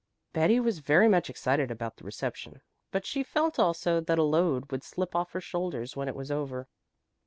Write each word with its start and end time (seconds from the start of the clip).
Betty 0.33 0.59
was 0.59 0.79
very 0.79 1.07
much 1.07 1.29
excited 1.29 1.69
about 1.69 1.97
the 1.97 2.03
reception, 2.05 2.61
but 2.89 3.05
she 3.05 3.21
felt 3.21 3.59
also 3.59 4.01
that 4.01 4.17
a 4.17 4.23
load 4.23 4.71
would 4.71 4.83
slip 4.83 5.15
off 5.15 5.33
her 5.33 5.41
shoulders 5.41 5.95
when 5.95 6.07
it 6.07 6.15
was 6.15 6.31
over. 6.31 6.67